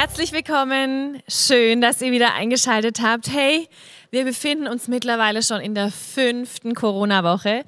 [0.00, 1.22] Herzlich willkommen.
[1.28, 3.28] Schön, dass ihr wieder eingeschaltet habt.
[3.28, 3.68] Hey,
[4.10, 7.66] wir befinden uns mittlerweile schon in der fünften Corona-Woche.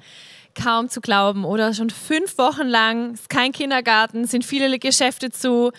[0.59, 1.75] Kaum zu glauben, oder?
[1.75, 5.71] Schon fünf Wochen lang ist kein Kindergarten, sind viele Geschäfte zu.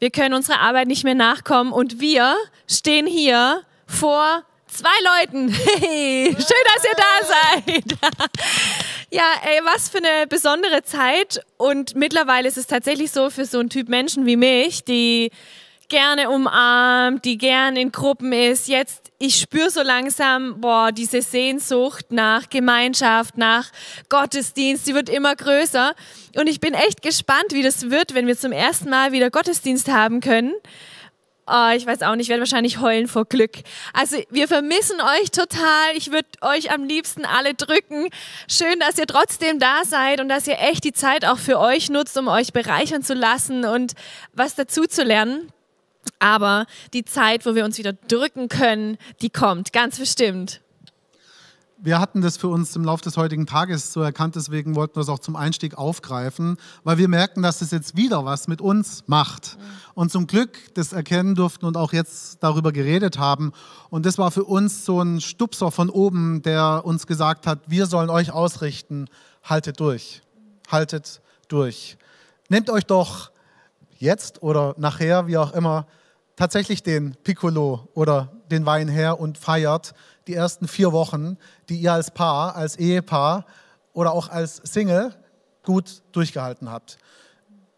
[0.00, 2.36] Wir können unserer Arbeit nicht mehr nachkommen und wir
[2.68, 5.48] stehen hier vor zwei Leuten.
[5.80, 8.30] Hey, schön, dass ihr da seid.
[9.10, 11.42] ja, ey, was für eine besondere Zeit.
[11.56, 15.30] Und mittlerweile ist es tatsächlich so für so einen Typ Menschen wie mich, die
[15.92, 18.66] gerne umarmt, die gern in Gruppen ist.
[18.66, 23.70] Jetzt, ich spüre so langsam, boah, diese Sehnsucht nach Gemeinschaft, nach
[24.08, 25.94] Gottesdienst, die wird immer größer.
[26.36, 29.88] Und ich bin echt gespannt, wie das wird, wenn wir zum ersten Mal wieder Gottesdienst
[29.88, 30.54] haben können.
[31.46, 33.58] Oh, ich weiß auch nicht, ich werde wahrscheinlich heulen vor Glück.
[33.92, 35.94] Also wir vermissen euch total.
[35.94, 38.08] Ich würde euch am liebsten alle drücken.
[38.48, 41.90] Schön, dass ihr trotzdem da seid und dass ihr echt die Zeit auch für euch
[41.90, 43.92] nutzt, um euch bereichern zu lassen und
[44.32, 45.52] was dazu zu lernen.
[46.18, 50.60] Aber die Zeit, wo wir uns wieder drücken können, die kommt, ganz bestimmt.
[51.84, 55.00] Wir hatten das für uns im Laufe des heutigen Tages so erkannt, deswegen wollten wir
[55.00, 59.02] es auch zum Einstieg aufgreifen, weil wir merken, dass es jetzt wieder was mit uns
[59.08, 59.58] macht.
[59.94, 63.50] Und zum Glück das erkennen durften und auch jetzt darüber geredet haben.
[63.90, 67.86] Und das war für uns so ein Stupser von oben, der uns gesagt hat, wir
[67.86, 69.08] sollen euch ausrichten,
[69.42, 70.22] haltet durch,
[70.70, 71.96] haltet durch.
[72.48, 73.31] Nehmt euch doch
[74.02, 75.86] jetzt oder nachher, wie auch immer,
[76.36, 79.94] tatsächlich den Piccolo oder den Wein her und feiert
[80.26, 83.46] die ersten vier Wochen, die ihr als Paar, als Ehepaar
[83.92, 85.14] oder auch als Single
[85.62, 86.98] gut durchgehalten habt.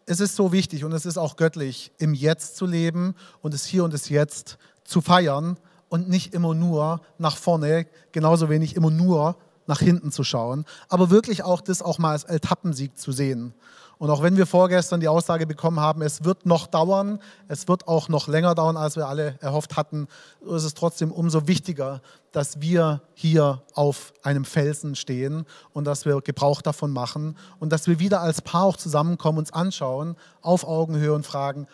[0.07, 3.65] Es ist so wichtig und es ist auch göttlich, im Jetzt zu leben und es
[3.65, 5.57] hier und es jetzt zu feiern
[5.89, 11.09] und nicht immer nur nach vorne, genauso wenig immer nur nach hinten zu schauen, aber
[11.09, 13.53] wirklich auch das auch mal als Etappensieg zu sehen.
[13.97, 17.87] Und auch wenn wir vorgestern die Aussage bekommen haben, es wird noch dauern, es wird
[17.87, 20.07] auch noch länger dauern, als wir alle erhofft hatten,
[20.41, 22.01] ist es trotzdem umso wichtiger,
[22.31, 27.87] dass wir hier auf einem Felsen stehen und dass wir Gebrauch davon machen und dass
[27.87, 31.67] wir wieder als Paar auch zusammenkommen, uns anschauen, auf Augenhöhe und fragen,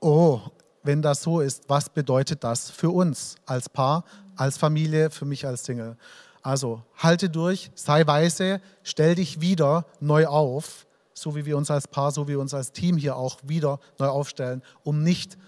[0.00, 0.40] oh,
[0.82, 4.04] wenn das so ist, was bedeutet das für uns als Paar,
[4.36, 5.96] als Familie, für mich als Single?
[6.42, 11.88] Also halte durch, sei weise, stell dich wieder neu auf so wie wir uns als
[11.88, 15.38] Paar, so wie wir uns als Team hier auch wieder neu aufstellen, um nicht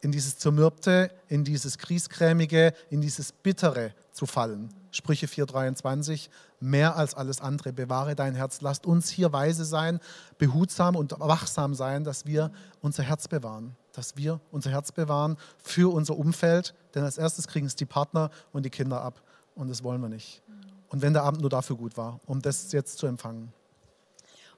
[0.00, 4.68] in dieses Zermürbte, in dieses Kriesgrämige, in dieses Bittere zu fallen.
[4.92, 6.28] Sprüche 4,23,
[6.60, 8.60] mehr als alles andere, bewahre dein Herz.
[8.60, 10.00] Lasst uns hier weise sein,
[10.38, 12.50] behutsam und wachsam sein, dass wir
[12.80, 13.76] unser Herz bewahren.
[13.92, 18.30] Dass wir unser Herz bewahren für unser Umfeld, denn als erstes kriegen es die Partner
[18.52, 19.22] und die Kinder ab.
[19.54, 20.42] Und das wollen wir nicht.
[20.88, 23.52] Und wenn der Abend nur dafür gut war, um das jetzt zu empfangen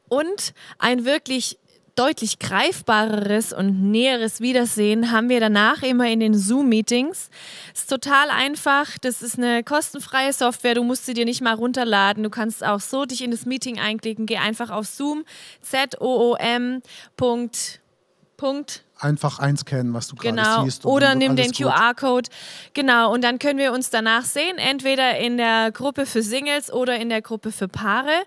[0.09, 1.59] und ein wirklich
[1.99, 7.29] deutlich greifbareres und näheres Wiedersehen haben wir danach immer in den Zoom-Meetings.
[7.75, 8.99] Ist total einfach.
[8.99, 10.77] Das ist eine kostenfreie Software.
[10.77, 12.23] Du musst sie dir nicht mal runterladen.
[12.23, 14.27] Du kannst auch so dich in das Meeting einklicken.
[14.27, 15.25] Geh einfach auf Zoom,
[15.61, 16.83] Z-O-O-M.
[17.17, 17.81] Punkt,
[18.37, 18.85] Punkt.
[19.01, 20.65] Einfach einscannen, was du gerade genau.
[20.65, 20.87] siehst.
[20.87, 22.31] Oder nimm den QR-Code.
[22.75, 23.13] Genau.
[23.13, 24.59] Und dann können wir uns danach sehen.
[24.59, 28.25] Entweder in der Gruppe für Singles oder in der Gruppe für Paare.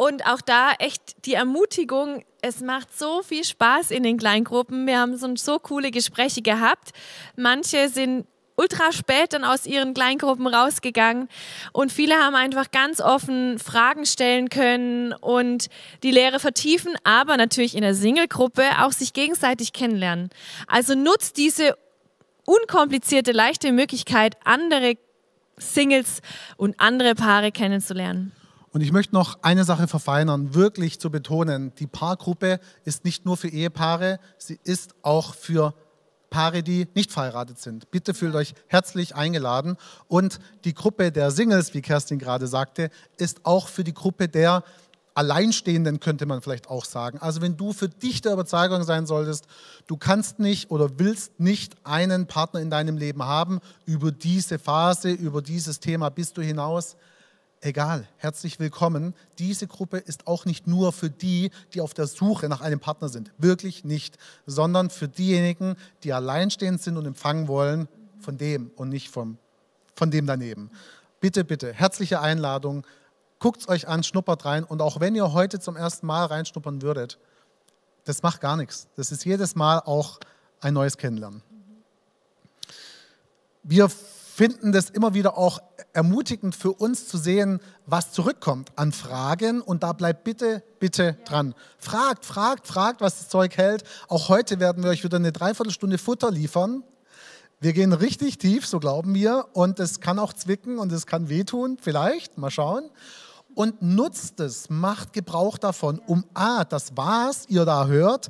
[0.00, 4.86] Und auch da echt die Ermutigung, es macht so viel Spaß in den Kleingruppen.
[4.86, 6.92] Wir haben so, so coole Gespräche gehabt.
[7.36, 8.24] Manche sind
[8.56, 11.28] ultra spät dann aus ihren Kleingruppen rausgegangen
[11.74, 15.66] und viele haben einfach ganz offen Fragen stellen können und
[16.02, 20.30] die Lehre vertiefen, aber natürlich in der Single-Gruppe auch sich gegenseitig kennenlernen.
[20.66, 21.76] Also nutzt diese
[22.46, 24.94] unkomplizierte, leichte Möglichkeit, andere
[25.58, 26.22] Singles
[26.56, 28.32] und andere Paare kennenzulernen.
[28.72, 31.72] Und ich möchte noch eine Sache verfeinern, wirklich zu betonen.
[31.78, 35.74] Die Paargruppe ist nicht nur für Ehepaare, sie ist auch für
[36.30, 37.90] Paare, die nicht verheiratet sind.
[37.90, 39.76] Bitte fühlt euch herzlich eingeladen.
[40.06, 44.62] Und die Gruppe der Singles, wie Kerstin gerade sagte, ist auch für die Gruppe der
[45.14, 47.18] Alleinstehenden, könnte man vielleicht auch sagen.
[47.18, 49.46] Also wenn du für dich der Überzeugung sein solltest,
[49.88, 55.10] du kannst nicht oder willst nicht einen Partner in deinem Leben haben, über diese Phase,
[55.10, 56.96] über dieses Thema bist du hinaus,
[57.60, 59.14] egal, herzlich willkommen.
[59.38, 63.08] Diese Gruppe ist auch nicht nur für die, die auf der Suche nach einem Partner
[63.08, 67.88] sind, wirklich nicht, sondern für diejenigen, die alleinstehend sind und empfangen wollen
[68.20, 69.38] von dem und nicht vom,
[69.94, 70.70] von dem daneben.
[71.20, 72.86] Bitte, bitte, herzliche Einladung.
[73.38, 76.82] Guckt es euch an, schnuppert rein und auch wenn ihr heute zum ersten Mal reinschnuppern
[76.82, 77.18] würdet,
[78.04, 78.88] das macht gar nichts.
[78.96, 80.18] Das ist jedes Mal auch
[80.60, 81.42] ein neues Kennenlernen.
[83.62, 83.90] Wir
[84.30, 85.60] finden das immer wieder auch
[85.92, 89.60] ermutigend für uns zu sehen, was zurückkommt an Fragen.
[89.60, 91.54] Und da bleibt bitte, bitte dran.
[91.78, 93.84] Fragt, fragt, fragt, was das Zeug hält.
[94.08, 96.84] Auch heute werden wir euch wieder eine Dreiviertelstunde Futter liefern.
[97.60, 99.48] Wir gehen richtig tief, so glauben wir.
[99.52, 102.38] Und es kann auch zwicken und es kann wehtun, vielleicht.
[102.38, 102.88] Mal schauen.
[103.54, 108.28] Und nutzt es, macht Gebrauch davon, um A, das was ihr da hört,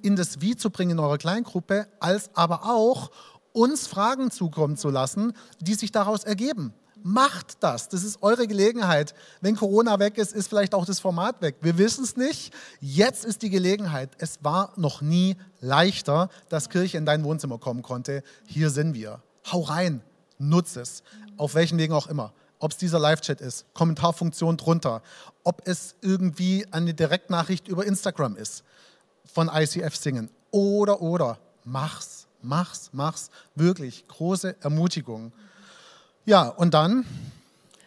[0.00, 3.10] in das Wie zu bringen in eurer Kleingruppe, als aber auch
[3.52, 6.74] uns Fragen zukommen zu lassen, die sich daraus ergeben.
[7.04, 7.88] Macht das.
[7.88, 9.14] Das ist eure Gelegenheit.
[9.40, 11.56] Wenn Corona weg ist, ist vielleicht auch das Format weg.
[11.60, 12.54] Wir wissen es nicht.
[12.80, 14.10] Jetzt ist die Gelegenheit.
[14.18, 18.22] Es war noch nie leichter, dass Kirche in dein Wohnzimmer kommen konnte.
[18.46, 19.20] Hier sind wir.
[19.50, 20.00] Hau rein.
[20.38, 21.02] Nutze es.
[21.36, 22.32] Auf welchen Wegen auch immer.
[22.60, 25.02] Ob es dieser Live-Chat ist, Kommentarfunktion drunter,
[25.42, 28.62] ob es irgendwie eine Direktnachricht über Instagram ist
[29.24, 31.38] von ICF singen oder, oder.
[31.64, 33.30] Mach's mach's, mach's.
[33.54, 35.32] Wirklich große Ermutigung.
[36.24, 37.04] Ja, und dann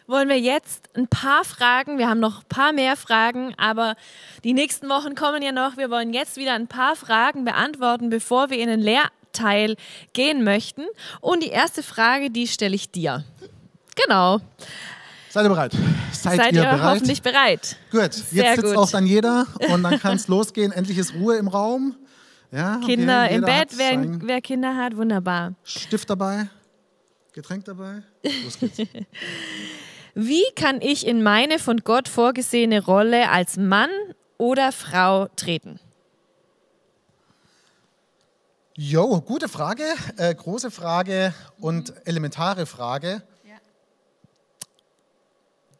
[0.06, 3.96] wollen wir jetzt ein paar Fragen, wir haben noch ein paar mehr Fragen, aber
[4.44, 5.76] die nächsten Wochen kommen ja noch.
[5.76, 9.76] Wir wollen jetzt wieder ein paar Fragen beantworten, bevor wir in den Lehrteil
[10.12, 10.82] gehen möchten.
[11.20, 13.24] Und die erste Frage, die stelle ich dir.
[13.96, 14.40] Genau.
[15.30, 15.72] Seid ihr bereit?
[16.12, 16.82] Seid, Seid ihr, ihr bereit?
[16.82, 17.76] hoffentlich bereit?
[17.90, 18.76] Gut, jetzt Sehr sitzt gut.
[18.76, 20.72] auch dann jeder und dann kann es losgehen.
[20.72, 21.96] Endlich ist Ruhe im Raum.
[22.50, 25.54] Ja, Kinder okay, im Bett, wer, wer, Kinder hat, wunderbar.
[25.64, 26.48] Stift dabei,
[27.32, 28.02] Getränk dabei.
[28.44, 28.78] Los geht's.
[30.14, 33.90] Wie kann ich in meine von Gott vorgesehene Rolle als Mann
[34.38, 35.78] oder Frau treten?
[38.78, 39.84] Jo, gute Frage,
[40.16, 43.56] äh, große Frage und elementare Frage, ja.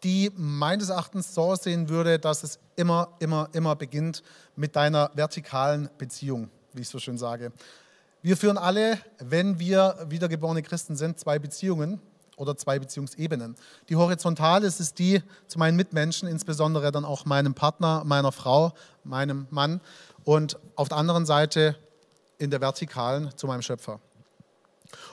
[0.02, 4.22] die meines Erachtens so aussehen würde, dass es immer, immer, immer beginnt
[4.54, 7.52] mit deiner vertikalen Beziehung wie ich so schön sage.
[8.22, 12.00] Wir führen alle, wenn wir wiedergeborene Christen sind, zwei Beziehungen
[12.36, 13.56] oder zwei Beziehungsebenen.
[13.88, 18.72] Die horizontale ist die zu meinen Mitmenschen, insbesondere dann auch meinem Partner, meiner Frau,
[19.04, 19.80] meinem Mann
[20.24, 21.76] und auf der anderen Seite
[22.38, 24.00] in der vertikalen zu meinem Schöpfer.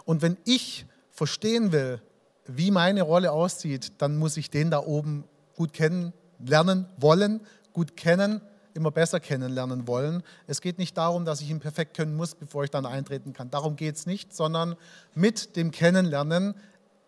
[0.05, 2.01] Und wenn ich verstehen will,
[2.45, 5.23] wie meine Rolle aussieht, dann muss ich den da oben
[5.55, 7.39] gut kennen, lernen wollen,
[7.71, 8.41] gut kennen
[8.73, 10.23] immer besser kennenlernen wollen.
[10.47, 13.49] Es geht nicht darum, dass ich ihn perfekt können muss, bevor ich dann eintreten kann.
[13.49, 14.75] Darum geht es nicht, sondern
[15.13, 16.55] mit dem Kennenlernen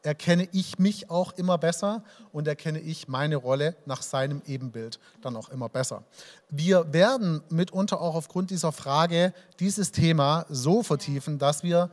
[0.05, 5.35] erkenne ich mich auch immer besser und erkenne ich meine Rolle nach seinem Ebenbild dann
[5.35, 6.03] auch immer besser.
[6.49, 11.89] Wir werden mitunter auch aufgrund dieser Frage dieses Thema so vertiefen, dass wir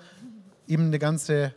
[0.67, 1.55] ihm eine ganze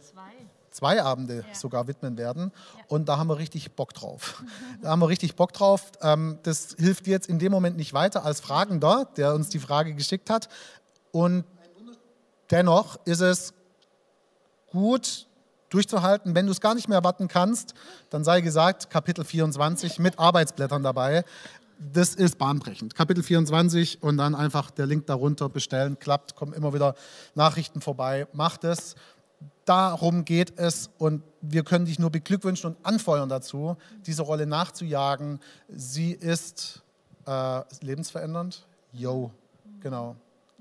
[0.75, 1.56] zwei Abende ja.
[1.56, 2.51] sogar widmen werden.
[2.77, 2.83] Ja.
[2.88, 4.44] Und da haben wir richtig Bock drauf.
[4.81, 5.92] Da haben wir richtig Bock drauf.
[6.01, 9.95] Ähm, das hilft jetzt in dem Moment nicht weiter als Fragender, der uns die Frage
[9.95, 10.48] geschickt hat.
[11.12, 11.45] Und
[12.51, 13.54] dennoch ist es
[14.68, 15.27] gut
[15.69, 16.36] durchzuhalten.
[16.36, 17.74] Wenn du es gar nicht mehr erwarten kannst,
[18.10, 21.24] dann sei gesagt, Kapitel 24 mit Arbeitsblättern dabei.
[21.77, 22.95] Das ist bahnbrechend.
[22.95, 26.00] Kapitel 24 und dann einfach der Link darunter bestellen.
[26.00, 26.95] Klappt, kommen immer wieder
[27.33, 28.27] Nachrichten vorbei.
[28.31, 28.95] Macht es
[29.66, 35.40] darum geht es und wir können dich nur beglückwünschen und anfeuern dazu, diese Rolle nachzujagen.
[35.68, 36.84] Sie ist
[37.26, 38.66] äh, lebensverändernd.
[38.92, 39.32] Yo,
[39.82, 40.16] genau.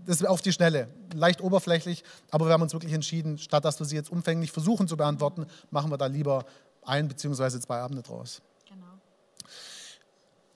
[0.06, 3.78] Das ist auf die Schnelle, leicht oberflächlich, aber wir haben uns wirklich entschieden, statt dass
[3.78, 6.44] wir sie jetzt umfänglich versuchen zu beantworten, machen wir da lieber
[6.84, 7.60] ein bzw.
[7.60, 8.42] zwei Abende draus.
[8.68, 8.84] Genau.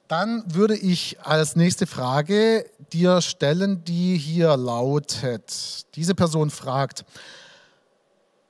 [0.07, 5.87] Dann würde ich als nächste Frage dir stellen, die hier lautet.
[5.95, 7.07] Diese Person fragt,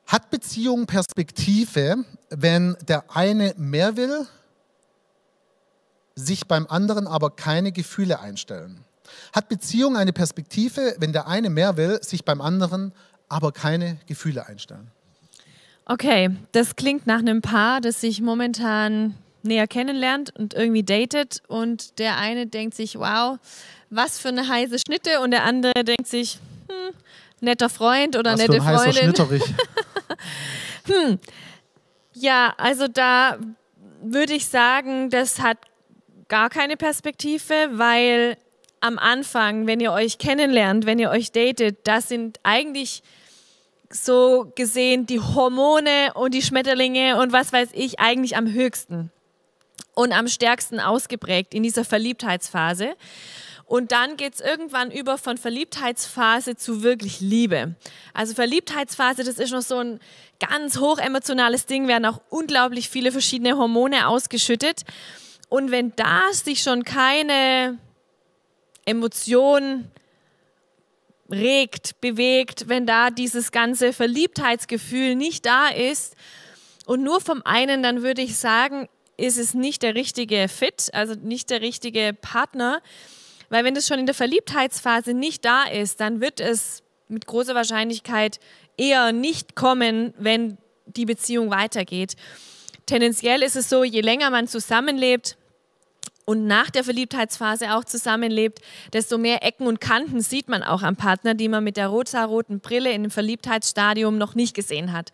[0.08, 4.26] hat Beziehung Perspektive, wenn der eine mehr will,
[6.16, 8.84] sich beim anderen aber keine Gefühle einstellen?
[9.34, 12.92] Hat Beziehung eine Perspektive, wenn der eine mehr will, sich beim anderen
[13.28, 14.90] aber keine Gefühle einstellen?
[15.84, 21.98] Okay, das klingt nach einem Paar, das sich momentan näher kennenlernt und irgendwie datet und
[21.98, 23.38] der eine denkt sich, wow,
[23.90, 26.38] was für eine heiße Schnitte und der andere denkt sich,
[26.68, 26.94] hm,
[27.40, 29.14] netter Freund oder was nette für ein Freundin.
[30.86, 31.18] hm.
[32.14, 33.38] Ja, also da
[34.02, 35.58] würde ich sagen, das hat
[36.28, 38.36] gar keine Perspektive, weil
[38.80, 43.02] am Anfang, wenn ihr euch kennenlernt, wenn ihr euch datet, das sind eigentlich
[43.90, 49.10] so gesehen die Hormone und die Schmetterlinge und was weiß ich eigentlich am höchsten
[49.94, 52.94] und am stärksten ausgeprägt in dieser Verliebtheitsphase.
[53.68, 57.74] Und dann geht es irgendwann über von Verliebtheitsphase zu wirklich Liebe.
[58.14, 60.00] Also Verliebtheitsphase, das ist noch so ein
[60.40, 64.84] ganz hochemotionales Ding, werden auch unglaublich viele verschiedene Hormone ausgeschüttet.
[65.50, 67.78] Und wenn da sich schon keine
[68.86, 69.90] Emotion
[71.30, 76.14] regt, bewegt, wenn da dieses ganze Verliebtheitsgefühl nicht da ist
[76.86, 81.14] und nur vom einen, dann würde ich sagen, ist es nicht der richtige Fit, also
[81.14, 82.80] nicht der richtige Partner,
[83.48, 87.54] weil wenn das schon in der Verliebtheitsphase nicht da ist, dann wird es mit großer
[87.54, 88.38] Wahrscheinlichkeit
[88.76, 92.14] eher nicht kommen, wenn die Beziehung weitergeht.
[92.86, 95.36] Tendenziell ist es so, je länger man zusammenlebt,
[96.28, 98.60] und nach der Verliebtheitsphase auch zusammenlebt,
[98.92, 102.60] desto mehr Ecken und Kanten sieht man auch am Partner, die man mit der rosaroten
[102.60, 105.10] Brille in dem Verliebtheitsstadium noch nicht gesehen hat.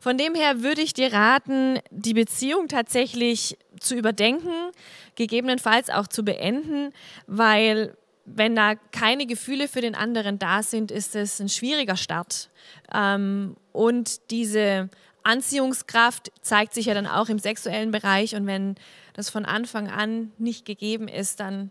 [0.00, 4.72] Von dem her würde ich dir raten, die Beziehung tatsächlich zu überdenken,
[5.16, 6.92] gegebenenfalls auch zu beenden,
[7.26, 12.50] weil wenn da keine Gefühle für den anderen da sind, ist es ein schwieriger Start.
[12.92, 14.88] Ähm, und diese
[15.22, 18.76] Anziehungskraft zeigt sich ja dann auch im sexuellen Bereich und wenn
[19.14, 21.70] das von Anfang an nicht gegeben ist, dann,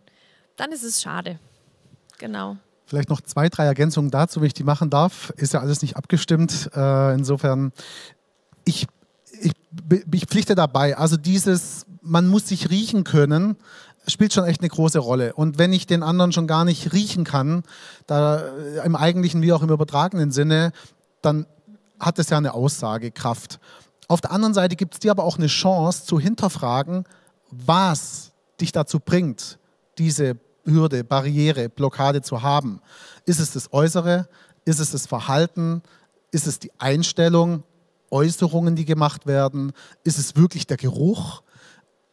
[0.56, 1.40] dann ist es schade.
[2.18, 2.58] Genau.
[2.86, 5.32] Vielleicht noch zwei, drei Ergänzungen dazu, wenn ich die machen darf.
[5.38, 6.70] Ist ja alles nicht abgestimmt.
[6.76, 7.72] Äh, insofern,
[8.64, 8.88] ich,
[9.42, 9.52] ich,
[10.12, 10.98] ich pflichte dabei.
[10.98, 13.58] Also dieses, man muss sich riechen können,
[14.08, 15.34] spielt schon echt eine große Rolle.
[15.34, 17.64] Und wenn ich den anderen schon gar nicht riechen kann,
[18.08, 18.44] da
[18.84, 20.72] im eigentlichen wie auch im übertragenen Sinne,
[21.22, 21.46] dann
[22.00, 23.60] hat es ja eine Aussagekraft.
[24.08, 27.06] Auf der anderen Seite gibt es dir aber auch eine Chance zu hinterfragen,
[27.50, 29.58] was dich dazu bringt,
[29.98, 32.82] diese Hürde, Barriere, Blockade zu haben.
[33.26, 34.28] Ist es das Äußere?
[34.66, 35.82] Ist es das Verhalten?
[36.32, 37.64] Ist es die Einstellung?
[38.12, 39.72] Äußerungen, die gemacht werden?
[40.04, 41.42] Ist es wirklich der Geruch?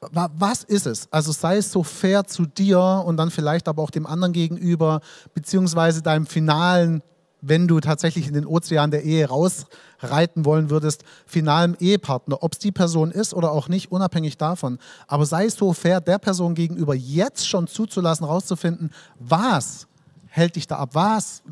[0.01, 1.07] Was ist es?
[1.13, 5.01] Also sei es so fair zu dir und dann vielleicht aber auch dem anderen gegenüber,
[5.33, 7.03] beziehungsweise deinem finalen
[7.43, 12.59] wenn du tatsächlich in den Ozean der Ehe rausreiten wollen würdest, finalem Ehepartner, ob es
[12.61, 14.79] die Person ist oder auch nicht, unabhängig davon.
[15.09, 19.89] Aber sei es so fair, der Person gegenüber jetzt schon zuzulassen, rauszufinden, was
[20.29, 21.43] hält dich da ab, was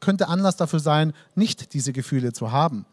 [0.00, 2.84] könnte Anlass dafür sein, nicht diese Gefühle zu haben.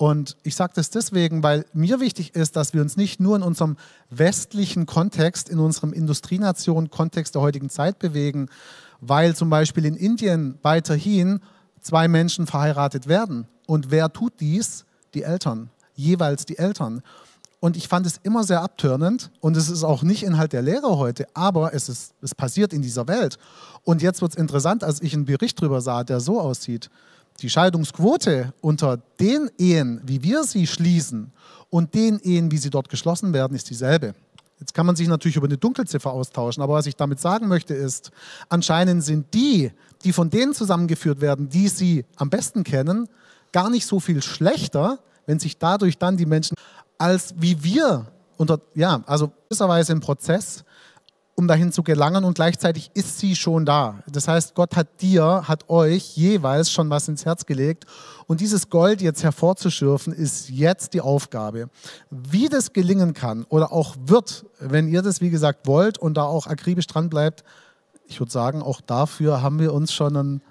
[0.00, 3.42] Und ich sage das deswegen, weil mir wichtig ist, dass wir uns nicht nur in
[3.42, 3.76] unserem
[4.08, 8.48] westlichen Kontext, in unserem Industrienation-Kontext der heutigen Zeit bewegen,
[9.02, 11.40] weil zum Beispiel in Indien weiterhin
[11.82, 13.46] zwei Menschen verheiratet werden.
[13.66, 14.86] Und wer tut dies?
[15.12, 17.02] Die Eltern, jeweils die Eltern.
[17.60, 20.96] Und ich fand es immer sehr abtörnend und es ist auch nicht Inhalt der Lehre
[20.96, 23.36] heute, aber es, ist, es passiert in dieser Welt.
[23.82, 26.88] Und jetzt wird es interessant, als ich einen Bericht darüber sah, der so aussieht.
[27.40, 31.32] Die Scheidungsquote unter den Ehen, wie wir sie schließen,
[31.70, 34.14] und den Ehen, wie sie dort geschlossen werden, ist dieselbe.
[34.58, 37.72] Jetzt kann man sich natürlich über eine Dunkelziffer austauschen, aber was ich damit sagen möchte
[37.72, 38.10] ist,
[38.50, 39.72] anscheinend sind die,
[40.04, 43.08] die von denen zusammengeführt werden, die sie am besten kennen,
[43.52, 46.56] gar nicht so viel schlechter, wenn sich dadurch dann die Menschen
[46.98, 48.06] als wie wir
[48.36, 50.64] unter, ja, also gewisserweise im Prozess
[51.40, 54.00] um dahin zu gelangen und gleichzeitig ist sie schon da.
[54.06, 57.86] Das heißt, Gott hat dir, hat euch jeweils schon was ins Herz gelegt
[58.26, 61.70] und dieses Gold jetzt hervorzuschürfen, ist jetzt die Aufgabe.
[62.10, 66.24] Wie das gelingen kann oder auch wird, wenn ihr das wie gesagt wollt und da
[66.24, 67.42] auch akribisch dran bleibt,
[68.06, 70.42] ich würde sagen, auch dafür haben wir uns schon einen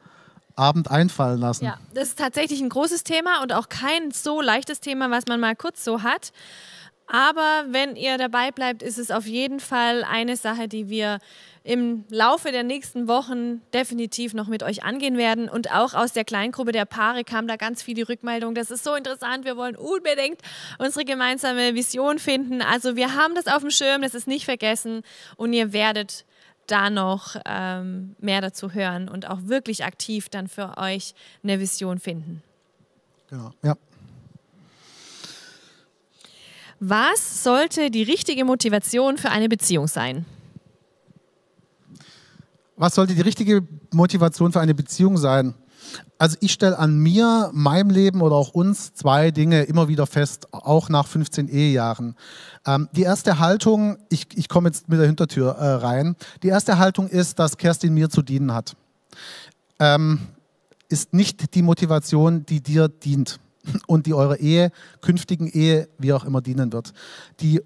[0.56, 1.66] Abend einfallen lassen.
[1.66, 5.40] Ja, das ist tatsächlich ein großes Thema und auch kein so leichtes Thema, was man
[5.40, 6.32] mal kurz so hat.
[7.12, 11.18] Aber wenn ihr dabei bleibt, ist es auf jeden Fall eine Sache, die wir
[11.64, 15.50] im Laufe der nächsten Wochen definitiv noch mit euch angehen werden.
[15.50, 18.54] Und auch aus der Kleingruppe der Paare kam da ganz viel die Rückmeldung.
[18.54, 19.44] Das ist so interessant.
[19.44, 20.40] Wir wollen unbedingt
[20.78, 22.62] unsere gemeinsame Vision finden.
[22.62, 25.02] Also wir haben das auf dem Schirm, das ist nicht vergessen.
[25.36, 26.26] Und ihr werdet
[26.68, 31.98] da noch ähm, mehr dazu hören und auch wirklich aktiv dann für euch eine Vision
[31.98, 32.44] finden.
[33.30, 33.76] Genau, ja.
[36.80, 40.26] Was sollte die richtige Motivation für eine Beziehung sein?
[42.78, 45.54] Was sollte die richtige Motivation für eine Beziehung sein?
[46.18, 50.48] Also ich stelle an mir, meinem Leben oder auch uns zwei Dinge immer wieder fest,
[50.54, 52.16] auch nach 15 Ehejahren.
[52.66, 56.78] Ähm, die erste Haltung, ich, ich komme jetzt mit der Hintertür äh, rein, die erste
[56.78, 58.76] Haltung ist, dass Kerstin mir zu dienen hat.
[59.80, 60.20] Ähm,
[60.88, 63.40] ist nicht die Motivation, die dir dient
[63.88, 64.72] und die eurer Ehe,
[65.02, 66.94] künftigen Ehe, wie auch immer dienen wird.
[67.40, 67.62] Die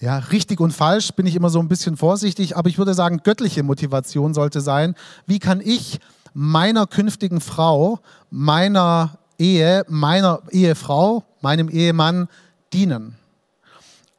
[0.00, 3.20] ja, richtig und falsch bin ich immer so ein bisschen vorsichtig, aber ich würde sagen,
[3.24, 4.94] göttliche Motivation sollte sein,
[5.26, 5.98] wie kann ich
[6.34, 7.98] meiner künftigen Frau,
[8.30, 12.28] meiner Ehe, meiner Ehefrau, meinem Ehemann
[12.72, 13.16] dienen.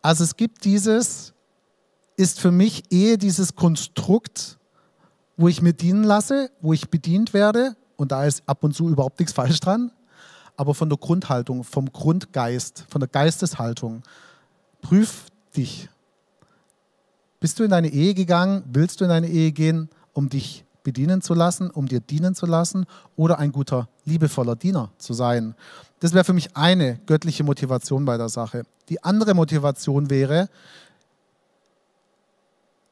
[0.02, 1.34] Also es gibt dieses,
[2.18, 4.58] ist für mich Ehe dieses Konstrukt,
[5.38, 8.90] wo ich mir dienen lasse, wo ich bedient werde und da ist ab und zu
[8.90, 9.92] überhaupt nichts falsch dran
[10.60, 14.04] aber von der Grundhaltung, vom Grundgeist, von der Geisteshaltung.
[14.82, 15.88] Prüf dich.
[17.40, 18.64] Bist du in deine Ehe gegangen?
[18.66, 22.46] Willst du in deine Ehe gehen, um dich bedienen zu lassen, um dir dienen zu
[22.46, 22.86] lassen
[23.16, 25.56] oder ein guter, liebevoller Diener zu sein.
[26.02, 28.64] Das wäre für mich eine göttliche Motivation bei der Sache.
[28.90, 30.50] Die andere Motivation wäre,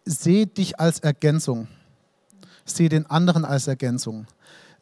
[0.05, 1.67] sehe dich als Ergänzung.
[2.63, 4.25] Sehe den anderen als Ergänzung.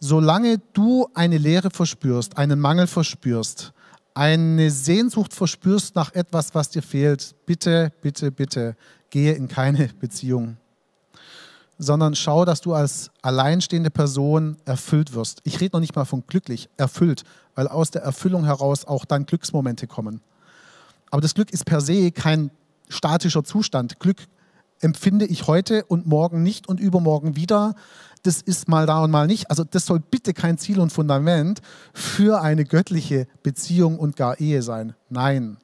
[0.07, 3.73] Solange du eine Leere verspürst, einen Mangel verspürst,
[4.13, 8.75] eine Sehnsucht verspürst nach etwas, was dir fehlt, bitte, bitte, bitte,
[9.09, 10.57] gehe in keine Beziehung,
[11.79, 15.41] sondern schau, dass du als alleinstehende Person erfüllt wirst.
[15.43, 17.23] Ich rede noch nicht mal von glücklich, erfüllt,
[17.55, 20.21] weil aus der Erfüllung heraus auch dann Glücksmomente kommen.
[21.09, 22.51] Aber das Glück ist per se kein
[22.89, 23.99] statischer Zustand.
[23.99, 24.27] Glück
[24.81, 27.73] empfinde ich heute und morgen nicht und übermorgen wieder
[28.25, 29.49] das ist mal da und mal nicht.
[29.49, 31.61] Also das soll bitte kein Ziel und Fundament
[31.93, 34.95] für eine göttliche Beziehung und gar Ehe sein.
[35.09, 35.57] Nein.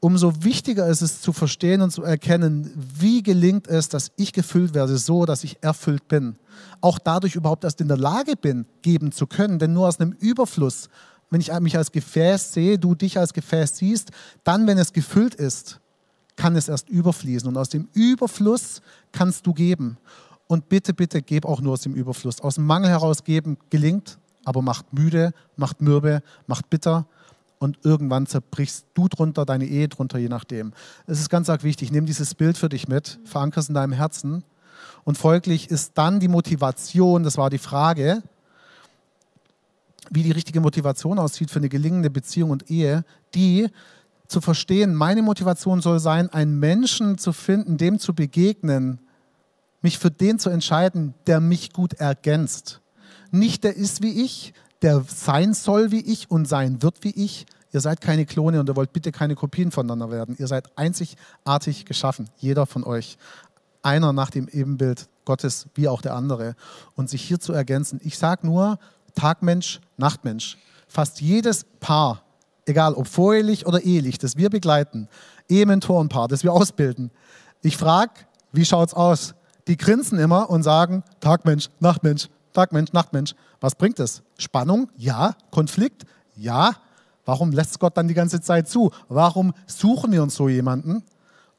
[0.00, 4.74] Umso wichtiger ist es zu verstehen und zu erkennen, wie gelingt es, dass ich gefüllt
[4.74, 6.36] werde, so dass ich erfüllt bin.
[6.80, 9.58] Auch dadurch überhaupt erst in der Lage bin, geben zu können.
[9.58, 10.88] Denn nur aus einem Überfluss,
[11.30, 14.10] wenn ich mich als Gefäß sehe, du dich als Gefäß siehst,
[14.44, 15.80] dann, wenn es gefüllt ist,
[16.36, 17.48] kann es erst überfließen.
[17.48, 19.96] Und aus dem Überfluss kannst du geben.
[20.48, 22.40] Und bitte, bitte, geb auch nur aus dem Überfluss.
[22.40, 27.06] Aus dem Mangel heraus geben gelingt, aber macht müde, macht mürbe, macht bitter.
[27.58, 30.72] Und irgendwann zerbrichst du drunter, deine Ehe drunter, je nachdem.
[31.06, 31.90] Es ist ganz arg wichtig.
[31.90, 34.44] Nimm dieses Bild für dich mit, verankere es in deinem Herzen.
[35.04, 38.22] Und folglich ist dann die Motivation, das war die Frage,
[40.10, 43.68] wie die richtige Motivation aussieht für eine gelingende Beziehung und Ehe, die
[44.28, 48.98] zu verstehen, meine Motivation soll sein, einen Menschen zu finden, dem zu begegnen,
[49.82, 52.80] mich für den zu entscheiden, der mich gut ergänzt.
[53.30, 57.46] Nicht der ist wie ich, der sein soll wie ich und sein wird wie ich.
[57.72, 60.36] Ihr seid keine Klone und ihr wollt bitte keine Kopien voneinander werden.
[60.38, 63.18] Ihr seid einzigartig geschaffen, jeder von euch.
[63.82, 66.54] Einer nach dem Ebenbild Gottes wie auch der andere.
[66.94, 68.00] Und sich hier zu ergänzen.
[68.02, 68.78] Ich sage nur
[69.14, 70.56] Tagmensch, Nachtmensch.
[70.88, 72.22] Fast jedes Paar,
[72.64, 75.08] egal ob vorehelich oder ehelich, das wir begleiten,
[75.48, 77.10] Ehementorenpaar, das wir ausbilden.
[77.62, 78.12] Ich frage,
[78.52, 79.34] wie schaut es aus?
[79.66, 83.34] Die grinsen immer und sagen, Tagmensch, Nachtmensch, Tagmensch, Nachtmensch.
[83.60, 84.22] Was bringt es?
[84.38, 84.88] Spannung?
[84.96, 85.34] Ja.
[85.50, 86.04] Konflikt?
[86.36, 86.76] Ja.
[87.24, 88.92] Warum lässt Gott dann die ganze Zeit zu?
[89.08, 91.02] Warum suchen wir uns so jemanden?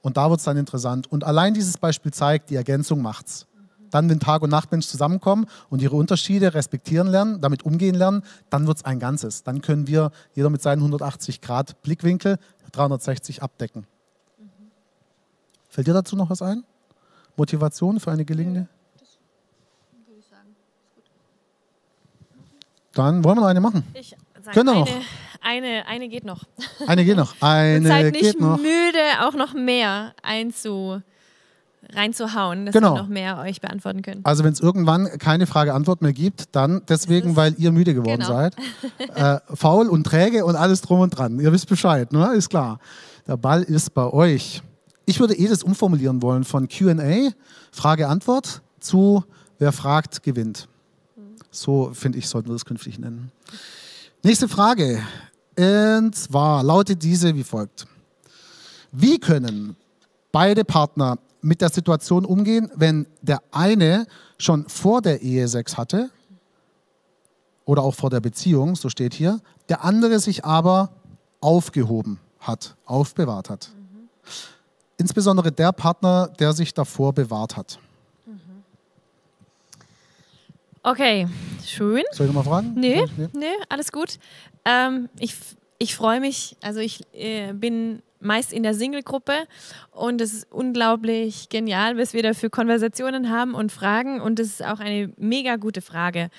[0.01, 1.11] Und da wird es dann interessant.
[1.11, 3.45] Und allein dieses Beispiel zeigt, die Ergänzung macht's.
[3.91, 8.67] Dann, wenn Tag und Nachtmensch zusammenkommen und ihre Unterschiede respektieren lernen, damit umgehen lernen, dann
[8.67, 9.43] wird es ein Ganzes.
[9.43, 12.37] Dann können wir jeder mit seinen 180 Grad Blickwinkel
[12.71, 13.87] 360 abdecken.
[15.69, 16.63] Fällt dir dazu noch was ein?
[17.37, 18.67] Motivation für eine gelingende?
[22.93, 23.83] Dann wollen wir noch eine machen.
[23.93, 24.89] Ich sag, Können wir eine, noch?
[25.41, 26.43] Eine, eine geht noch.
[26.87, 27.35] Eine geht noch.
[27.41, 28.57] Eine Und seid nicht geht noch.
[28.57, 31.01] müde, auch noch mehr einzu,
[31.93, 32.95] reinzuhauen, dass Genau.
[32.95, 34.21] wir noch mehr euch beantworten können.
[34.23, 38.27] Also wenn es irgendwann keine Frage-Antwort mehr gibt, dann deswegen, weil ihr müde geworden Genau.
[38.33, 38.55] seid.
[39.15, 41.39] Äh, faul und träge und alles drum und dran.
[41.39, 42.33] Ihr wisst Bescheid, ne?
[42.33, 42.79] ist klar.
[43.27, 44.61] Der Ball ist bei euch.
[45.09, 47.31] Ich würde eh das umformulieren wollen von Q&A,
[47.71, 49.23] Frage-Antwort, zu
[49.57, 50.67] wer fragt, gewinnt.
[51.49, 53.31] So, finde ich, sollten wir das künftig nennen.
[54.21, 55.01] Nächste Frage.
[55.57, 57.87] Und zwar lautet diese wie folgt.
[58.91, 59.77] Wie können
[60.33, 66.09] beide Partner mit der Situation umgehen, wenn der eine schon vor der Ehe Sex hatte
[67.63, 69.39] oder auch vor der Beziehung, so steht hier,
[69.69, 70.91] der andere sich aber
[71.39, 73.71] aufgehoben hat, aufbewahrt hat.
[74.97, 77.79] Insbesondere der Partner, der sich davor bewahrt hat.
[80.83, 81.27] Okay,
[81.65, 82.03] schön.
[82.11, 82.73] Soll ich nochmal fragen?
[82.75, 83.27] Nee, Nee?
[83.33, 84.19] nee, alles gut.
[84.65, 85.35] Ähm, ich
[85.79, 89.33] ich freue mich, also ich äh, bin meist in der Single-Gruppe
[89.91, 94.47] und es ist unglaublich genial, was wir da für Konversationen haben und Fragen und das
[94.47, 96.29] ist auch eine mega gute Frage.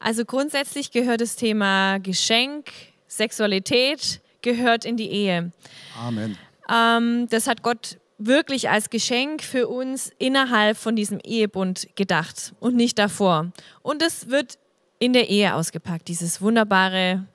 [0.00, 2.72] Also grundsätzlich gehört das Thema Geschenk,
[3.06, 5.52] Sexualität gehört in die Ehe.
[5.96, 6.36] Amen.
[6.72, 12.76] Ähm, das hat Gott wirklich als Geschenk für uns innerhalb von diesem Ehebund gedacht und
[12.76, 13.50] nicht davor.
[13.82, 14.58] Und es wird
[14.98, 17.26] in der Ehe ausgepackt, dieses wunderbare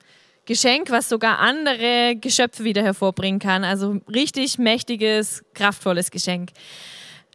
[0.46, 3.64] Geschenk, was sogar andere Geschöpfe wieder hervorbringen kann.
[3.64, 6.50] Also richtig mächtiges, kraftvolles Geschenk.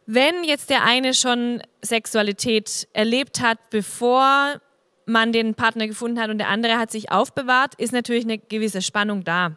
[0.08, 4.60] Wenn jetzt der eine schon Sexualität erlebt hat, bevor
[5.06, 8.82] man den Partner gefunden hat und der andere hat sich aufbewahrt, ist natürlich eine gewisse
[8.82, 9.56] Spannung da.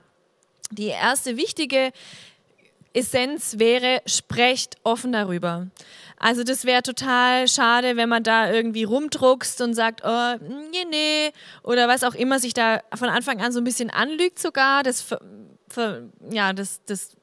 [0.71, 1.93] Die erste wichtige
[2.97, 5.67] Essenz wäre, sprecht offen darüber.
[6.19, 10.35] Also das wäre total schade, wenn man da irgendwie rumdruckst und sagt, oh,
[10.71, 11.33] nee, nee,
[11.63, 14.83] oder was auch immer, sich da von Anfang an so ein bisschen anlügt sogar.
[14.83, 15.15] Das,
[16.31, 17.17] ja, das, das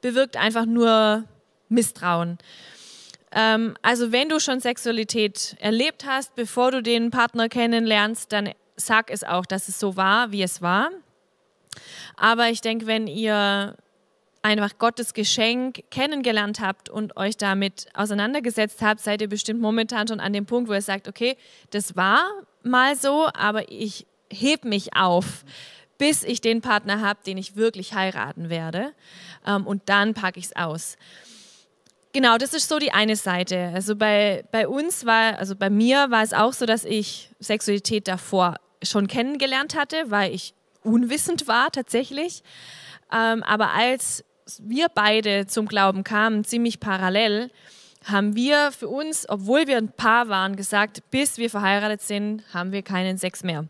[0.00, 1.24] bewirkt einfach nur
[1.68, 2.38] Misstrauen.
[3.32, 9.10] Ähm, also wenn du schon Sexualität erlebt hast, bevor du den Partner kennenlernst, dann sag
[9.10, 10.90] es auch, dass es so war, wie es war.
[12.16, 13.76] Aber ich denke, wenn ihr
[14.42, 20.20] einfach Gottes Geschenk kennengelernt habt und euch damit auseinandergesetzt habt, seid ihr bestimmt momentan schon
[20.20, 21.36] an dem Punkt, wo ihr sagt, okay,
[21.70, 22.24] das war
[22.62, 25.44] mal so, aber ich heb mich auf,
[25.96, 28.92] bis ich den Partner habe, den ich wirklich heiraten werde.
[29.46, 30.96] Ähm, und dann packe ich es aus.
[32.12, 33.70] Genau, das ist so die eine Seite.
[33.72, 38.08] Also bei, bei uns war, also bei mir war es auch so, dass ich Sexualität
[38.08, 42.42] davor schon kennengelernt hatte, weil ich unwissend war tatsächlich.
[43.12, 44.24] Ähm, aber als
[44.60, 47.50] wir beide zum Glauben kamen, ziemlich parallel,
[48.04, 52.72] haben wir für uns, obwohl wir ein Paar waren, gesagt, bis wir verheiratet sind, haben
[52.72, 53.66] wir keinen Sex mehr.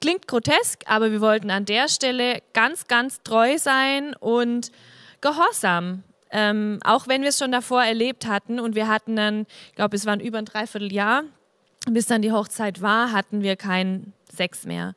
[0.00, 4.72] Klingt grotesk, aber wir wollten an der Stelle ganz, ganz treu sein und
[5.20, 6.02] gehorsam.
[6.30, 9.96] Ähm, auch wenn wir es schon davor erlebt hatten und wir hatten dann, ich glaube,
[9.96, 11.22] es waren über ein Dreivierteljahr,
[11.88, 14.94] bis dann die Hochzeit war, hatten wir keinen Sex mehr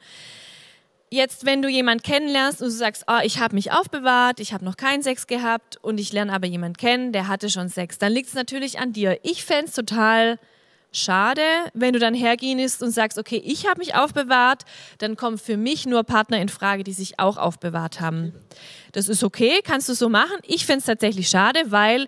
[1.10, 4.66] jetzt, wenn du jemanden kennenlernst und du sagst, oh, ich habe mich aufbewahrt, ich habe
[4.66, 8.12] noch keinen Sex gehabt und ich lerne aber jemanden kennen, der hatte schon Sex, dann
[8.12, 9.20] liegt es natürlich an dir.
[9.24, 10.40] Ich fände es total
[10.92, 11.42] schade,
[11.74, 14.64] wenn du dann hergehst und sagst, okay, ich habe mich aufbewahrt,
[14.98, 18.34] dann kommen für mich nur Partner in Frage, die sich auch aufbewahrt haben.
[18.92, 20.38] Das ist okay, kannst du so machen.
[20.44, 22.08] Ich finde es tatsächlich schade, weil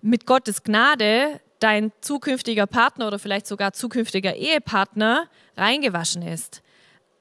[0.00, 6.62] mit Gottes Gnade dein zukünftiger Partner oder vielleicht sogar zukünftiger Ehepartner reingewaschen ist.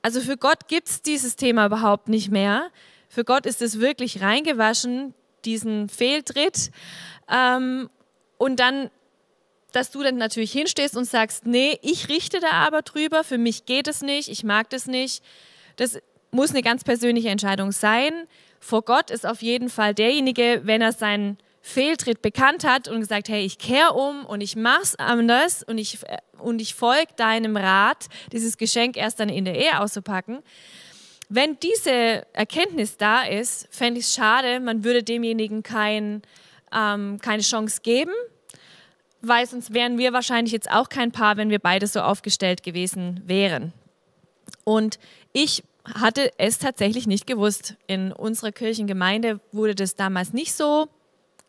[0.01, 2.69] Also für Gott gibt es dieses Thema überhaupt nicht mehr.
[3.09, 5.13] Für Gott ist es wirklich reingewaschen,
[5.45, 6.71] diesen Fehltritt.
[7.29, 7.89] Ähm,
[8.37, 8.89] und dann,
[9.71, 13.65] dass du dann natürlich hinstehst und sagst, nee, ich richte da aber drüber, für mich
[13.65, 15.23] geht es nicht, ich mag das nicht.
[15.75, 15.99] Das
[16.31, 18.27] muss eine ganz persönliche Entscheidung sein.
[18.59, 21.37] Vor Gott ist auf jeden Fall derjenige, wenn er seinen
[21.69, 25.99] Fehltritt bekannt hat und gesagt, hey, ich kehre um und ich mach's anders und ich,
[26.39, 30.39] und ich folge deinem Rat, dieses Geschenk erst dann in der Ehe auszupacken.
[31.29, 36.23] Wenn diese Erkenntnis da ist, fände ich es schade, man würde demjenigen kein,
[36.73, 38.13] ähm, keine Chance geben,
[39.21, 43.21] weil sonst wären wir wahrscheinlich jetzt auch kein Paar, wenn wir beide so aufgestellt gewesen
[43.25, 43.73] wären.
[44.63, 44.97] Und
[45.33, 47.75] ich hatte es tatsächlich nicht gewusst.
[47.85, 50.89] In unserer Kirchengemeinde wurde das damals nicht so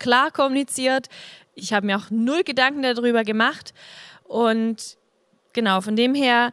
[0.01, 1.07] klar kommuniziert.
[1.55, 3.73] Ich habe mir auch null Gedanken darüber gemacht.
[4.25, 4.99] Und
[5.53, 6.53] genau, von dem her,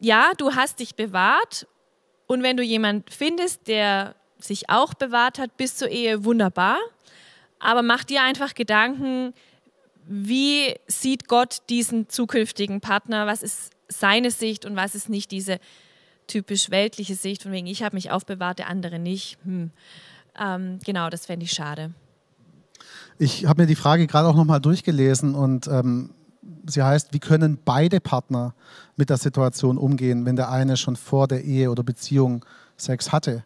[0.00, 1.66] ja, du hast dich bewahrt.
[2.26, 6.78] Und wenn du jemanden findest, der sich auch bewahrt hat bis zur Ehe, wunderbar.
[7.58, 9.32] Aber mach dir einfach Gedanken,
[10.06, 13.26] wie sieht Gott diesen zukünftigen Partner?
[13.26, 15.60] Was ist seine Sicht und was ist nicht diese
[16.30, 19.36] typisch weltliche Sicht, von wegen, ich habe mich aufbewahrt, der andere nicht.
[19.44, 19.72] Hm.
[20.38, 21.92] Ähm, genau, das fände ich schade.
[23.22, 26.14] Ich habe mir die Frage gerade auch nochmal durchgelesen und ähm,
[26.66, 28.54] sie heißt, wie können beide Partner
[28.96, 32.46] mit der Situation umgehen, wenn der eine schon vor der Ehe oder Beziehung
[32.78, 33.44] Sex hatte?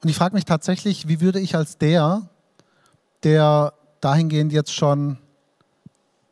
[0.00, 2.30] Und ich frage mich tatsächlich, wie würde ich als der,
[3.24, 5.18] der dahingehend jetzt schon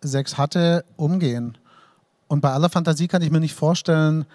[0.01, 1.59] Sex hatte, umgehen?
[2.29, 4.27] Und bei aller Fantasie kann ich mir nicht vorstellen,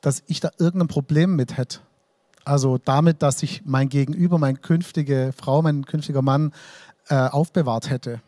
[0.00, 1.78] dass ich da irgendein Problem mit hätte.
[2.46, 6.52] Also damit, dass sich mein Gegenüber, meine künftige Frau, mein künftiger Mann
[7.08, 8.20] äh, aufbewahrt hätte.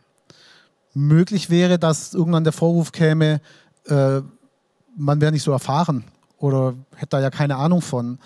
[0.92, 3.40] Möglich wäre, dass irgendwann der Vorwurf käme,
[3.86, 4.20] äh,
[4.96, 6.02] man wäre nicht so erfahren
[6.38, 8.18] oder hätte da ja keine Ahnung von.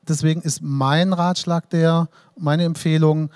[0.00, 3.28] Deswegen ist mein Ratschlag der, meine Empfehlung,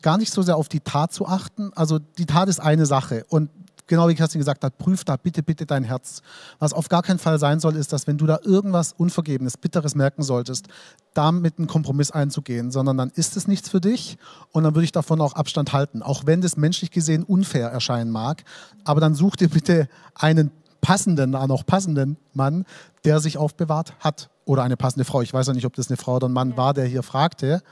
[0.00, 1.72] gar nicht so sehr auf die Tat zu achten.
[1.74, 3.50] Also die Tat ist eine Sache und
[3.88, 6.22] genau wie Kerstin gesagt hat, prüf da bitte, bitte dein Herz.
[6.60, 9.94] Was auf gar keinen Fall sein soll, ist, dass wenn du da irgendwas Unvergebenes, Bitteres
[9.96, 10.68] merken solltest,
[11.14, 14.18] damit einen Kompromiss einzugehen, sondern dann ist es nichts für dich
[14.52, 18.12] und dann würde ich davon auch Abstand halten, auch wenn das menschlich gesehen unfair erscheinen
[18.12, 18.44] mag.
[18.84, 22.64] Aber dann such dir bitte einen passenden, auch passenden Mann,
[23.04, 25.22] der sich aufbewahrt hat oder eine passende Frau.
[25.22, 27.62] Ich weiß ja nicht, ob das eine Frau oder ein Mann war, der hier fragte.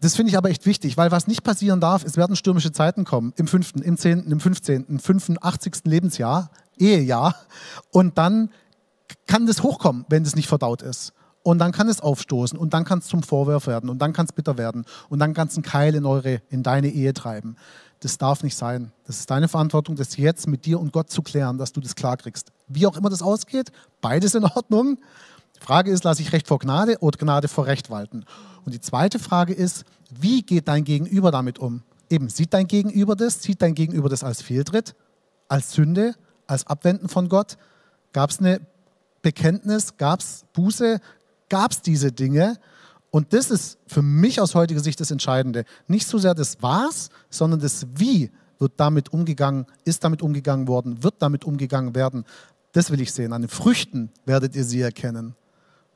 [0.00, 3.04] Das finde ich aber echt wichtig, weil was nicht passieren darf, es werden stürmische Zeiten
[3.04, 3.34] kommen.
[3.36, 7.34] Im fünften, im zehnten, im fünfzehnten, fünfundachtzigsten Lebensjahr, Ehejahr.
[7.90, 8.50] Und dann
[9.26, 11.12] kann das hochkommen, wenn das nicht verdaut ist.
[11.42, 14.26] Und dann kann es aufstoßen und dann kann es zum Vorwurf werden und dann kann
[14.26, 17.56] es bitter werden und dann kannst du einen Keil in, eure, in deine Ehe treiben.
[18.00, 18.92] Das darf nicht sein.
[19.06, 21.94] Das ist deine Verantwortung, das jetzt mit dir und Gott zu klären, dass du das
[21.94, 22.52] klarkriegst.
[22.68, 24.98] Wie auch immer das ausgeht, beides in Ordnung.
[25.60, 28.24] Frage ist, lasse ich Recht vor Gnade oder Gnade vor Recht walten?
[28.64, 31.82] Und die zweite Frage ist, wie geht dein Gegenüber damit um?
[32.08, 33.42] Eben, sieht dein Gegenüber das?
[33.42, 34.94] Sieht dein Gegenüber das als Fehltritt,
[35.48, 36.14] als Sünde,
[36.46, 37.56] als Abwenden von Gott?
[38.12, 38.60] Gab es eine
[39.22, 39.96] Bekenntnis?
[39.96, 41.00] Gab es Buße?
[41.48, 42.58] Gab es diese Dinge?
[43.10, 45.64] Und das ist für mich aus heutiger Sicht das Entscheidende.
[45.86, 51.02] Nicht so sehr das Was, sondern das Wie wird damit umgegangen, ist damit umgegangen worden,
[51.02, 52.24] wird damit umgegangen werden.
[52.72, 53.32] Das will ich sehen.
[53.32, 55.34] An den Früchten werdet ihr sie erkennen.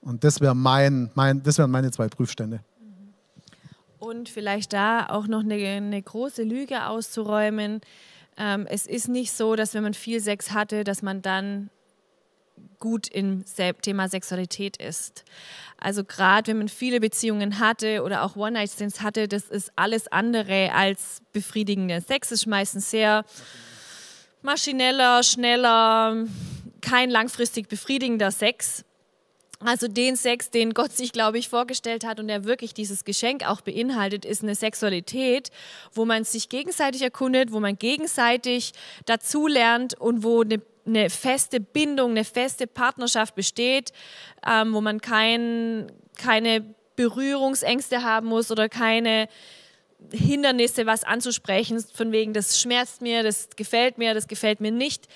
[0.04, 2.60] Und das, wär mein, mein, das wären meine zwei Prüfstände.
[3.98, 7.80] Und vielleicht da auch noch eine, eine große Lüge auszuräumen.
[8.36, 11.70] Ähm, es ist nicht so, dass wenn man viel Sex hatte, dass man dann
[12.78, 13.44] gut im
[13.80, 15.24] Thema Sexualität ist.
[15.78, 20.70] Also gerade wenn man viele Beziehungen hatte oder auch One-Night-Stands hatte, das ist alles andere
[20.72, 22.30] als befriedigender Sex.
[22.30, 23.24] ist meistens sehr
[24.42, 26.26] maschineller, schneller,
[26.82, 28.84] kein langfristig befriedigender Sex.
[29.64, 33.48] Also den Sex, den Gott sich, glaube ich, vorgestellt hat und der wirklich dieses Geschenk
[33.48, 35.50] auch beinhaltet, ist eine Sexualität,
[35.92, 38.72] wo man sich gegenseitig erkundet, wo man gegenseitig
[39.06, 43.92] dazulernt und wo eine, eine feste Bindung, eine feste Partnerschaft besteht,
[44.46, 49.28] ähm, wo man kein, keine Berührungsängste haben muss oder keine
[50.12, 55.08] Hindernisse, was anzusprechen, von wegen, das schmerzt mir, das gefällt mir, das gefällt mir nicht.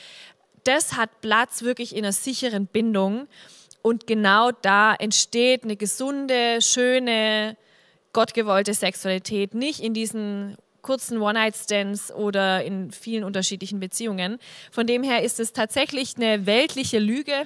[0.64, 3.28] Das hat Platz wirklich in einer sicheren Bindung.
[3.82, 7.56] Und genau da entsteht eine gesunde, schöne,
[8.12, 14.38] gottgewollte Sexualität, nicht in diesen kurzen One-Night-Stands oder in vielen unterschiedlichen Beziehungen.
[14.70, 17.44] Von dem her ist es tatsächlich eine weltliche Lüge,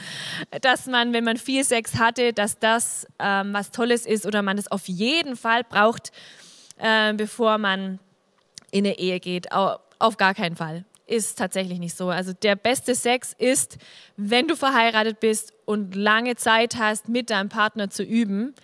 [0.60, 4.58] dass man, wenn man viel Sex hatte, dass das ähm, was Tolles ist oder man
[4.58, 6.10] es auf jeden Fall braucht,
[6.78, 8.00] äh, bevor man
[8.72, 9.52] in eine Ehe geht.
[9.52, 12.08] Auf gar keinen Fall ist tatsächlich nicht so.
[12.08, 13.78] Also der beste Sex ist,
[14.16, 18.54] wenn du verheiratet bist und lange Zeit hast, mit deinem Partner zu üben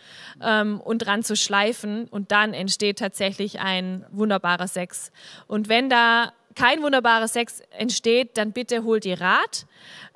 [0.40, 5.10] ähm, und dran zu schleifen und dann entsteht tatsächlich ein wunderbarer Sex.
[5.46, 9.66] Und wenn da kein wunderbarer Sex entsteht, dann bitte holt ihr Rat,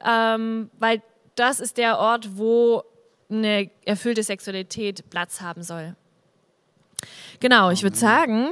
[0.07, 1.03] ähm, weil
[1.35, 2.83] das ist der Ort, wo
[3.31, 5.95] eine erfüllte Sexualität Platz haben soll.
[7.41, 8.51] Genau, ich würde sagen,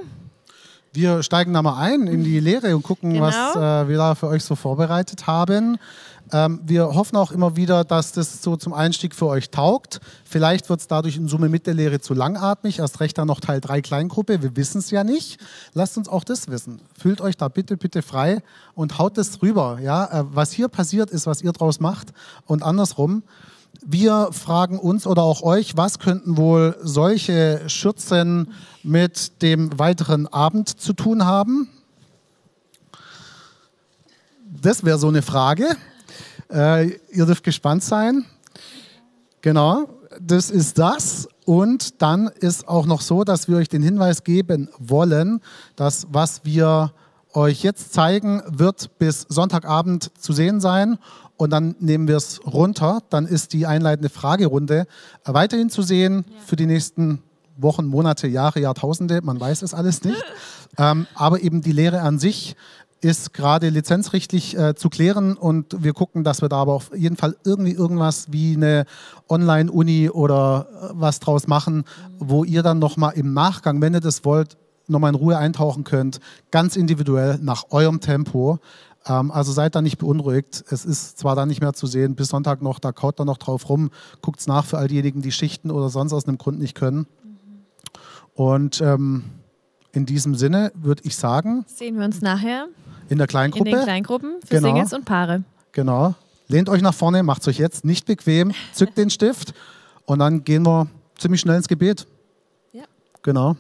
[0.93, 3.27] wir steigen da mal ein in die Lehre und gucken, genau.
[3.27, 5.79] was äh, wir da für euch so vorbereitet haben.
[6.33, 10.01] Ähm, wir hoffen auch immer wieder, dass das so zum Einstieg für euch taugt.
[10.25, 12.79] Vielleicht wird es dadurch in Summe mit der Lehre zu langatmig.
[12.81, 14.43] Erst recht dann noch Teil 3 Kleingruppe.
[14.43, 15.39] Wir wissen es ja nicht.
[15.73, 16.81] Lasst uns auch das wissen.
[16.99, 18.43] Fühlt euch da bitte, bitte frei
[18.75, 19.79] und haut das rüber.
[19.83, 20.05] Ja?
[20.07, 22.13] Äh, was hier passiert ist, was ihr draus macht
[22.47, 23.23] und andersrum.
[23.85, 28.53] Wir fragen uns oder auch euch, was könnten wohl solche Schürzen
[28.83, 31.71] mit dem weiteren Abend zu tun haben?
[34.61, 35.77] Das wäre so eine Frage.
[36.51, 38.25] Äh, ihr dürft gespannt sein.
[39.41, 39.89] Genau,
[40.21, 41.29] das ist das.
[41.45, 45.41] Und dann ist auch noch so, dass wir euch den Hinweis geben wollen,
[45.77, 46.93] dass was wir
[47.33, 50.99] euch jetzt zeigen, wird bis Sonntagabend zu sehen sein
[51.39, 53.01] und dann nehmen wir es runter.
[53.09, 54.87] Dann ist die einleitende Fragerunde
[55.25, 56.35] weiterhin zu sehen ja.
[56.45, 57.23] für die nächsten
[57.57, 59.21] Wochen, Monate, Jahre, Jahrtausende.
[59.23, 60.23] Man weiß es alles nicht.
[60.79, 62.57] ähm, aber eben die Lehre an sich
[63.01, 67.17] ist gerade lizenzrechtlich äh, zu klären und wir gucken, dass wir da aber auf jeden
[67.17, 68.87] Fall irgendwie irgendwas wie eine
[69.29, 71.85] Online-Uni oder äh, was draus machen,
[72.19, 74.57] wo ihr dann nochmal im Nachgang, wenn ihr das wollt,
[74.89, 76.19] nochmal in Ruhe eintauchen könnt,
[76.51, 78.59] ganz individuell nach eurem Tempo.
[79.09, 80.65] Ähm, also seid da nicht beunruhigt.
[80.71, 83.39] Es ist zwar da nicht mehr zu sehen, bis Sonntag noch, da kaut er noch
[83.39, 83.91] drauf rum,
[84.21, 87.07] guckt es nach für all diejenigen, die Schichten oder sonst aus einem Grund nicht können.
[88.35, 89.25] Und ähm,
[89.93, 91.65] in diesem Sinne würde ich sagen.
[91.67, 92.69] Sehen wir uns nachher.
[93.09, 93.69] In der Kleingruppe.
[93.69, 94.69] In den Kleingruppen für genau.
[94.69, 95.43] Singles und Paare.
[95.73, 96.15] Genau.
[96.47, 99.55] Lehnt euch nach vorne, macht es euch jetzt nicht bequem, zückt den Stift
[100.07, 102.07] und dann gehen wir ziemlich schnell ins Gebet.
[102.73, 102.85] Ja.
[103.23, 103.57] Genau.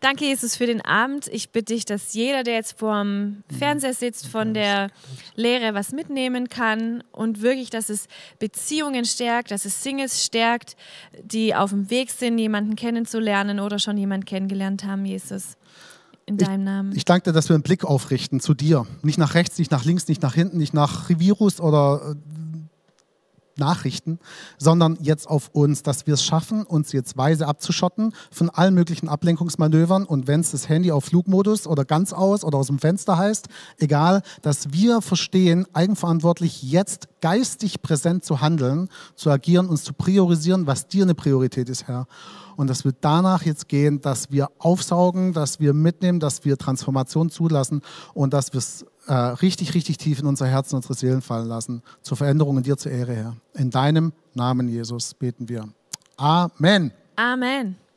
[0.00, 1.28] Danke, Jesus, für den Abend.
[1.28, 4.88] Ich bitte dich, dass jeder, der jetzt vorm Fernseher sitzt, von der
[5.34, 8.06] Lehre was mitnehmen kann und wirklich, dass es
[8.38, 10.76] Beziehungen stärkt, dass es Singles stärkt,
[11.22, 15.56] die auf dem Weg sind, jemanden kennenzulernen oder schon jemanden kennengelernt haben, Jesus.
[16.26, 16.92] In deinem Namen.
[16.92, 18.86] Ich, ich danke dir, dass wir einen Blick aufrichten zu dir.
[19.02, 22.14] Nicht nach rechts, nicht nach links, nicht nach hinten, nicht nach Virus oder äh,
[23.58, 24.18] Nachrichten,
[24.58, 29.08] sondern jetzt auf uns, dass wir es schaffen, uns jetzt weise abzuschotten von allen möglichen
[29.08, 33.18] Ablenkungsmanövern und wenn es das Handy auf Flugmodus oder ganz aus oder aus dem Fenster
[33.18, 39.92] heißt, egal, dass wir verstehen, eigenverantwortlich jetzt geistig präsent zu handeln, zu agieren, uns zu
[39.92, 42.06] priorisieren, was dir eine Priorität ist, Herr.
[42.56, 47.30] Und dass wir danach jetzt gehen, dass wir aufsaugen, dass wir mitnehmen, dass wir Transformation
[47.30, 47.82] zulassen
[48.14, 51.82] und dass wir es äh, richtig, richtig tief in unser Herzen, unsere Seelen fallen lassen.
[52.02, 53.36] Zur Veränderung und dir zur Ehre, Herr.
[53.54, 55.68] In deinem Namen, Jesus, beten wir.
[56.16, 56.92] Amen.
[57.16, 57.76] Amen.